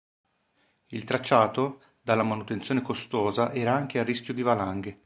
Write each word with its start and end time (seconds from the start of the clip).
Il 0.87 1.03
tracciato, 1.03 1.81
dalla 2.01 2.23
manutenzione 2.23 2.81
costosa 2.81 3.53
era 3.53 3.75
anche 3.75 3.99
a 3.99 4.03
rischio 4.03 4.33
di 4.33 4.41
valanghe. 4.41 4.97